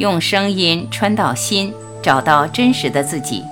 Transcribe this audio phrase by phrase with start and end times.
[0.00, 3.44] 用声音穿到心，找到真实的自己。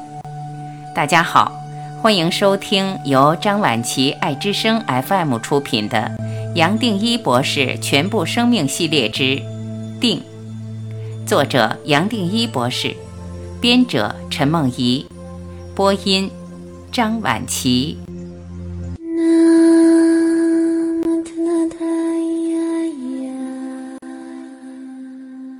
[0.95, 1.53] 大家好，
[2.01, 6.11] 欢迎收听由张晚琪爱之声 FM 出品的
[6.57, 9.43] 《杨定一博士全部生命系列之
[10.01, 10.23] 定》，
[11.27, 12.97] 作者杨定一博士，
[13.61, 15.05] 编者陈梦怡，
[15.75, 16.31] 播音
[16.91, 17.99] 张晚琪。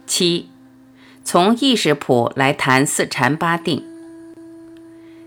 [0.07, 0.49] 七，
[1.31, 3.85] 从意识谱来谈四禅八定。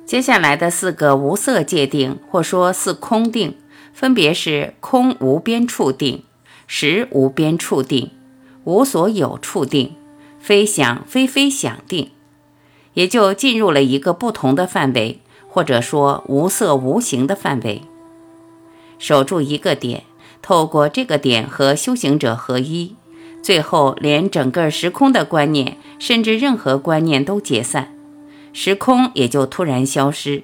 [0.03, 3.55] 接下来的四个无色界定，或说四空定，
[3.93, 6.23] 分别是空无边处定、
[6.65, 8.09] 实无边处定、
[8.63, 9.93] 无所有处定、
[10.39, 12.09] 非想非非想定，
[12.95, 17.83] 也就进入了一个不同的范围，或者说无色无形的范围。
[18.97, 20.05] 守住一个点，
[20.41, 22.95] 透过这个点和修行者合一。
[23.41, 27.93] 最后，连整个时空的观念，甚至任何观念都解散，
[28.53, 30.43] 时空也就突然消失。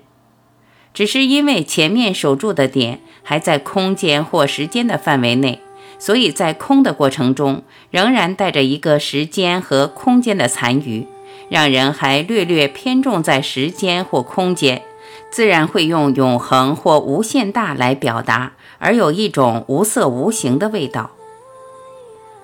[0.94, 5.62] 只是因为前面守住的点还在空间或时间的范围内，
[6.00, 11.06] 所以在空的过程中，仍然带着一个时间和空间的残余，
[11.50, 14.82] 让人还略略偏重在时间或空间，
[15.30, 21.12] 自然会用永恒或无限大来表达，而有一种无色无形的味道。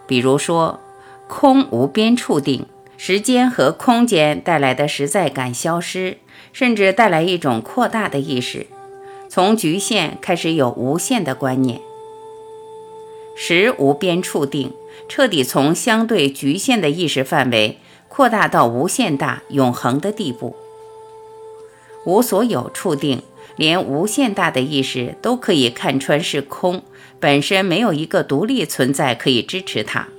[0.05, 0.79] 比如说，
[1.27, 2.65] 空无边处定，
[2.97, 6.17] 时间和空间带来的实在感消失，
[6.51, 8.67] 甚至带来一种扩大的意识，
[9.29, 11.81] 从局限开始有无限的观念。
[13.35, 14.73] 时无边处定，
[15.07, 20.55] 彻底从相对局限的意识范围扩大到无限大、永恒的地步。
[22.05, 23.23] 无所有处定，
[23.55, 26.83] 连无限大的意识都可以看穿是空。
[27.23, 30.09] 本身没有一个独立存在可以支持它。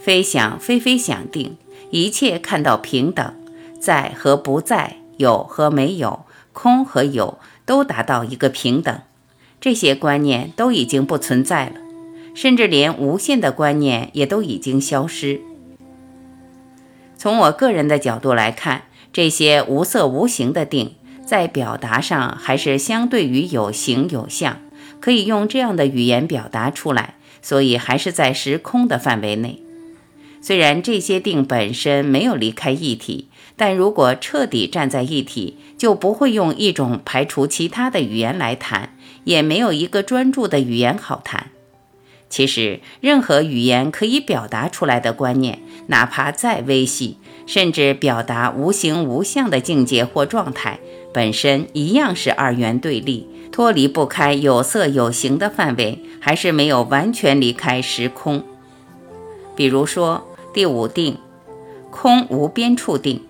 [0.00, 1.58] 非想非非想定，
[1.90, 3.34] 一切看到平等，
[3.78, 9.02] 在和不在，有和没有，空和有，都达到一个平等。
[9.60, 11.74] 这些观念都已经不存在了，
[12.34, 15.42] 甚至连无限的观念也都已经消失。
[17.18, 20.94] 从我个人的角度来看，这些无色无形的定，
[21.26, 24.56] 在表达上还是相对于有形有相。
[25.06, 29.62] 可以用这样的语言表达出来，所以还是在时空的范围内。
[30.40, 41.50] 虽然这些定本身没有离开一体，但如果彻底站在一体，就不会用一种排除其他的语言来谈，也没有一个专注的语言好谈。
[42.28, 50.80] 其实，任何语言可以表达出来的观念，哪怕再微细，甚至表达无形无相的境界或状态，
[51.16, 53.26] 本身一样是二元对立。
[53.50, 58.44] 脱离不开有色有形的范围，还是没有完全离开时空。
[59.54, 61.16] 比如说第五定，
[61.90, 63.22] 空无边处定，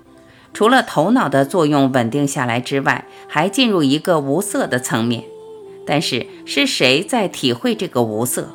[0.53, 5.23] 除了头脑的作用稳定下来之外，还进入一个无色的层面。
[5.87, 8.49] 但是是谁在体会这个无色？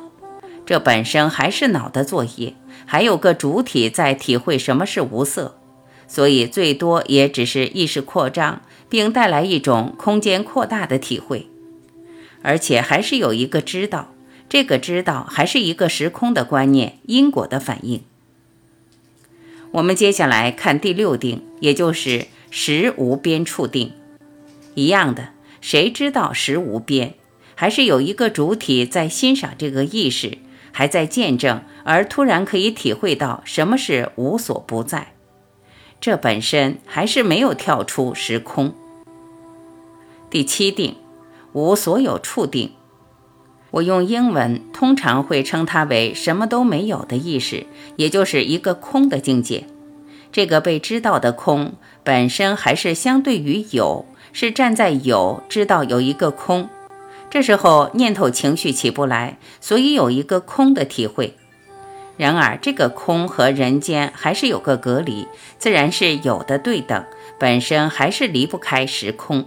[0.66, 2.54] 这本身还是脑的作业，
[2.84, 5.56] 还有个主体在体会什么是无色，
[6.12, 11.46] 所以最多也只是意识扩张，并带来一种空间扩大的体会。
[12.42, 14.12] 而且还是有一个知道，
[14.46, 18.02] 这个知道还是一个时空的观念，因果的反应。
[19.70, 23.92] 我们接下来看第六定，也就是时无边处定。
[24.74, 25.30] 一样的，
[25.62, 27.14] 谁知道时无边？
[27.54, 30.36] 还是有一个主体在欣赏这个意识，
[30.72, 35.11] 还在见证，而突然可以体会到什么是无所不在。
[36.02, 38.74] 这本身还是没有跳出时空。
[40.28, 40.96] 第七定。
[41.54, 42.72] 无所有处定，
[43.72, 49.66] 我用英文通常会称它为什么都没有的意识，也就是一个空的境界。
[50.32, 56.70] 这个被知道的空本身还是相对于有，是站在有知道有一个空。
[57.28, 61.36] 这时候念头情绪起不来，所以有一个空的体会。
[62.16, 65.26] 然而这个空和人间还是有个隔离，
[65.58, 67.04] 自然是有的对等，
[67.38, 69.46] 本身还是离不开时空。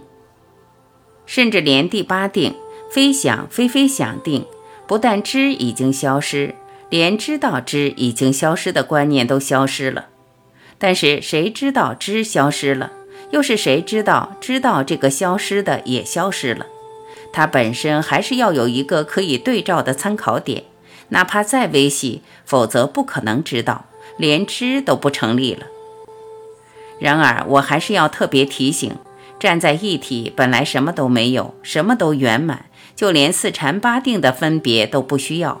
[1.24, 2.54] 甚至连第八定
[2.90, 4.44] 非想非非想定，
[4.86, 6.54] 不但知已经消失，
[6.88, 10.06] 连知道知已经消失的观念都消失了。
[10.78, 12.92] 但是谁知道知消失了？
[13.30, 16.66] 又是谁知道知道这个消失的也消失了？
[17.32, 20.62] 它本身还是要有一个可以对照的参考点，
[21.08, 25.66] 哪怕再微细，否则不可能知道，连知都不成立了。
[26.98, 28.96] 然而，我还是要特别提醒。
[29.38, 35.60] 站在一体，本来什么都没有，什么都圆满，就连四禅八定的分别都不需要。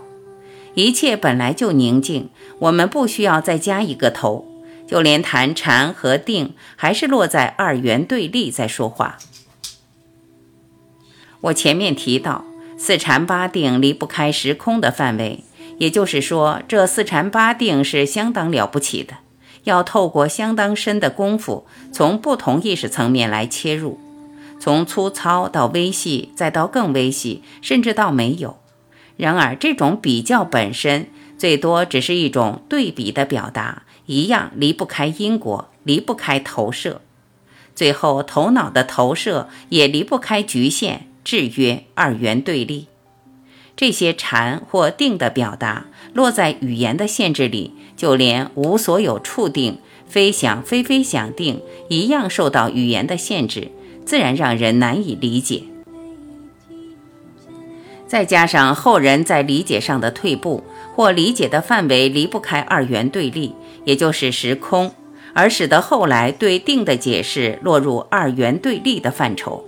[0.74, 2.30] 一切本来就宁静，
[2.60, 4.46] 我们不需要再加一个头。
[4.86, 9.18] 就连谈禅和定，还是落在二元对立在说话。
[11.40, 12.44] 我前面提到，
[12.78, 15.44] 四禅八定离不开时空的范围，
[15.78, 19.14] 也就是说，这四禅八定是相当了不起的，
[19.64, 23.98] 要透过相当深的功夫，从不同意识层面来切入，
[24.60, 28.58] 从粗糙到微细，再到更微细，甚至到没有。
[29.16, 31.08] 然而，这种比较本身，
[31.38, 33.84] 最多只是一种对比的表达。
[34.04, 37.00] 一样离不开因果，离不开投射，
[37.74, 42.86] 最后头脑的投射也离不开局限、制约、二元对立。
[43.74, 53.72] 这些禅或定的表达，落在语言的限制里，就连无所有处定、非想非非想定，一样受到语言的限制，
[54.04, 55.64] 自然让人难以理解。
[58.06, 60.62] 再加上后人在理解上的退步，
[60.94, 63.52] 或理解的范围离不开二元对立。
[63.84, 64.92] 也就是时空，
[65.32, 69.64] 而使得后来对定的解释落入二元对立的范畴。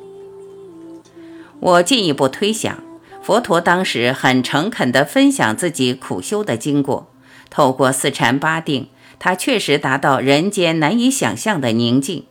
[1.61, 2.83] 我进一步推想，
[3.23, 7.13] 佛陀当时很诚恳地分享自己苦修的经过，
[7.51, 8.89] 透过四禅八定，
[9.19, 12.27] 他确实达到人间难以想象的宁静，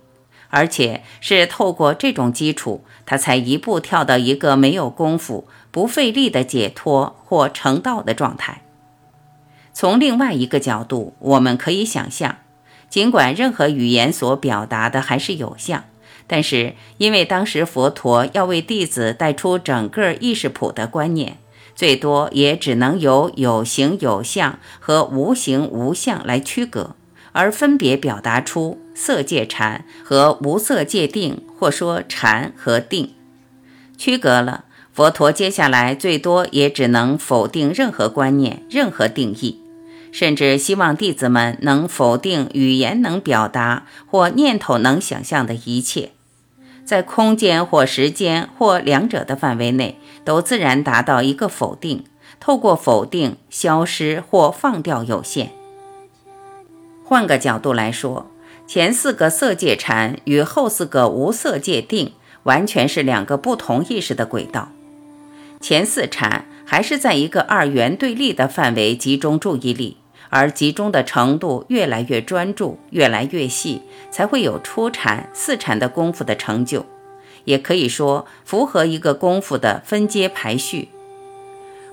[0.50, 8.64] 而且是透过这种基础，他才一步跳到一个没有功夫、不费力的解脱或成道的状态。
[9.74, 12.38] 从另外一个角度，我们可以想象，
[12.90, 15.84] 尽管任何语言所表达的还是有相，
[16.28, 21.38] 但是因为当时佛陀要为弟子带出整个意识谱的观念，
[21.74, 26.96] 最多也只能由有形有相和无形无相来区隔，
[27.32, 33.14] 而分别表达出色界禅和无色界定，或说禅和定。
[33.98, 39.62] 区隔了，佛陀接下来最多也只能否定任何观念、任何定义。
[40.12, 46.12] 甚至希望弟子们能否定语言能表达或念头能想象的一切，
[46.88, 52.06] 在空间或时间或两者的范围内，都自然达到一个否定。
[52.40, 55.52] 透过否定，消失或放掉有限。
[57.04, 58.32] 换个角度来说，
[58.66, 62.14] 前四个色界禅与后四个无色界定，
[62.44, 64.70] 完全是两个不同意识的轨道。
[65.60, 66.46] 前四禅。
[66.70, 69.96] 还是在一个二元对立的范围集中注意力，
[70.30, 73.82] 而集中的程度越来越专注，越来越细，
[74.12, 76.86] 才会有初禅、四禅的功夫的成就。
[77.46, 80.90] 也可以说，符合一个功夫的分阶排序。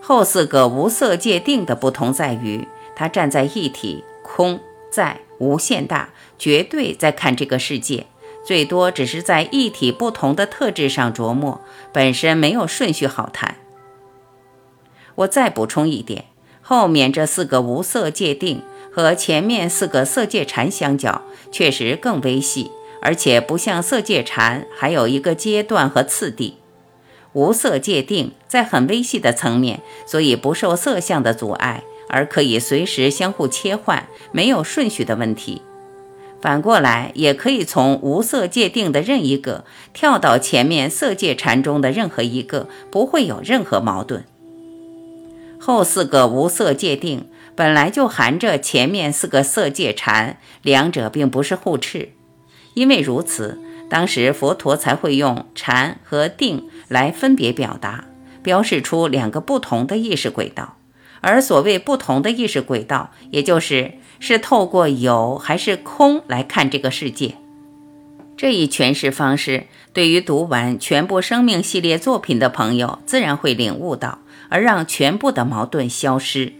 [0.01, 2.67] 后四个无色界定的不同在于，
[2.97, 4.61] 它站在一体、空、
[4.91, 8.07] 在、无限大、绝对在看这个世界，
[8.45, 11.61] 最多只是在一体不同的特质上琢磨，
[11.93, 13.57] 本身没有顺序好谈。
[15.15, 16.25] 我再补充一点，
[16.67, 21.21] 后面这四个无色界定和前面四个色界禅相较，
[21.53, 22.71] 确实更微细，
[23.03, 26.55] 而且不像色界禅还有一个阶段和次第。
[27.35, 35.61] 无色界定在很微细的层面，所以不受色相的阻碍，而可以随时相互切换，没有顺序的问题。
[36.41, 44.25] 反过来，也可以从无色界定的任一个跳到前面色界禅中的任何一个，不会有任何矛盾。
[45.67, 52.11] 后四个无色界定本来就含着前面四个色界禅，两者并不是互斥。
[52.75, 53.59] 因为如此，
[53.89, 58.05] 当时佛陀才会用禅和定来分别表达，
[58.43, 60.77] 标示出两个不同的意识轨道。
[61.23, 67.37] 而所谓不同的意识轨道，也就是是透过有还是空来看这个世界。
[68.37, 74.19] 这一诠释方式，对于读完全部生命系列作品的朋友，自然会领悟到。
[74.55, 76.53] 而让全部的矛盾消失。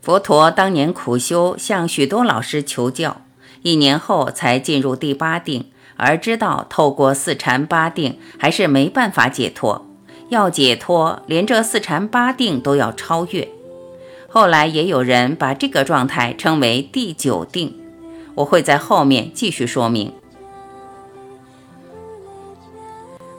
[0.00, 3.22] 佛陀当年苦修，向许多老师求教，
[3.62, 9.84] 一年后才进入第八定，而知道透过四禅八定还是没办法解脱。
[10.28, 13.48] 要解脱，连这四禅八定都要超越。
[14.28, 17.74] 后来也有人把这个状态称为第九定，
[18.36, 20.12] 我会在后面继续说明。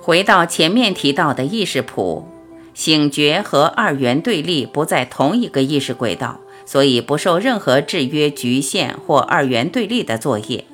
[0.09, 2.27] 回到前面提到的意识谱，
[2.73, 10.65] 醒觉和二元对立不在同一个意识轨道，所以不受任何制约、局限或二元对立的作业。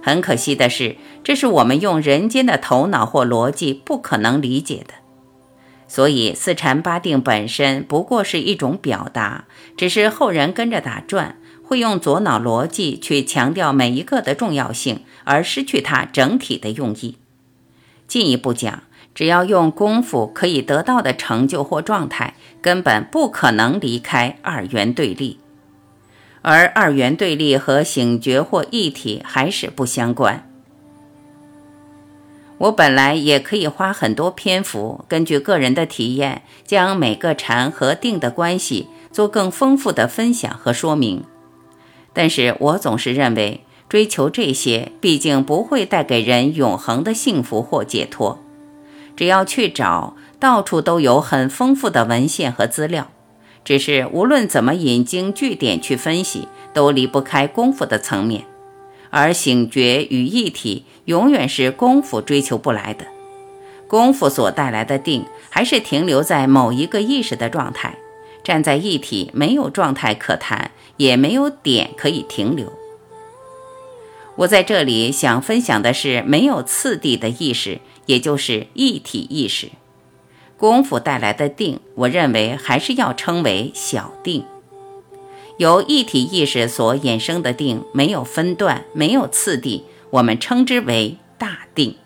[0.00, 4.94] 很可惜的是，这是我们用人间的头脑或逻辑不可能理解的。
[5.88, 17.16] 所以四禅八定本身不过是一种表达，只是后人跟着打转，会用左脑逻辑去强调每一个的重要性，而失去它整体的用意。
[18.06, 18.82] 进一步讲，
[19.14, 25.40] 只要用功夫可以得到的成就或状态，根本不可能离开二元对立。
[26.42, 30.48] 而二元对立和醒觉或一体还是不相关。
[32.58, 41.24] 我本来也可以花很多篇幅，根据个人的体验，将每个禅和定的关系做更丰富的分享和说明。
[42.14, 43.65] 但是我总是认为，
[43.96, 48.38] 追求这些毕竟不会带给人永恒的幸福或解脱。
[49.16, 53.10] 只要去找，到处都有很丰富的文献和资料。
[53.64, 58.44] 只是无论怎么引经据典去分析，都离不开功夫的层面。
[59.08, 63.06] 而醒觉与一体永远是功夫追求不来的，
[63.88, 67.96] 功夫所带来的定还是停留在某一个意识的状态，
[68.44, 72.70] 站在一体没有状态可谈，也没有点可以停留。
[74.36, 79.70] 我在这里想分享的是没有次第的意识，也就是一体意识。
[80.58, 84.44] 功夫带来的定，我认为还是要称为小定。
[85.58, 91.96] 由一体意识所衍生的定，没有分段，没有次第，我们称之为大定。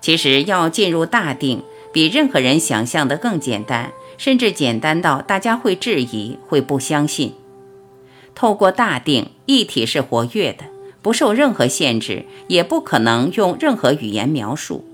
[0.00, 7.32] 其实要进入大定，比任何人想象的更简单，甚至简单到大家会质疑，会不相信。
[8.34, 10.64] 透过大定，一体是活跃的，
[11.06, 14.84] 不受任何限制，也不可能用任何语言描述。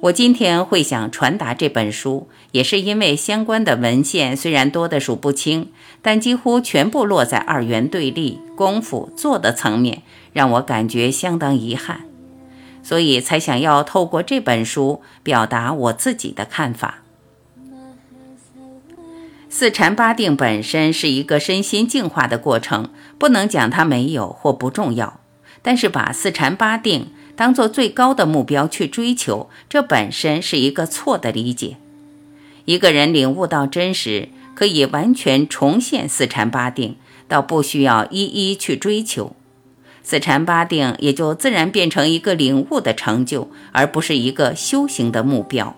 [0.00, 5.68] 我今天会想传达这本书，也是因为相关的文献虽然多得数不清，
[6.02, 12.00] 但几乎全部落在二元对立、功夫做的层面，让我感觉相当遗憾，
[12.82, 17.04] 所以才想要透过这本书表达我自己的看法。
[19.58, 25.18] 四禅八定本身是一个身心净化的过程，不能讲它没有或不重要，
[25.62, 27.06] 但是把四禅八定。
[27.34, 31.78] 当做最高的目标去追求，这本身是一个错的理解。
[32.66, 36.96] 一个人领悟到真实，可以完全重现四禅八定，
[37.26, 39.34] 倒不需要一一去追求。
[40.02, 45.74] 四禅八定也就自然变成一个领悟的成就，而不是一个修行的目标。